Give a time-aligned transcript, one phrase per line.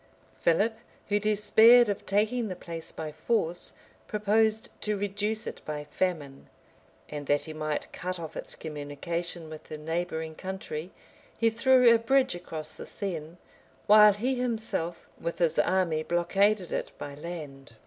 [0.39, 0.77] Philip,
[1.09, 3.73] who despaired of taking the place by force
[4.07, 6.49] proposed to reduce it by famine;
[7.07, 10.89] and that he might cut off its communication with the neighboring country,
[11.37, 13.37] he threw a bridge across the Seine,
[13.85, 17.73] while he himself, with his army blockaded it by land.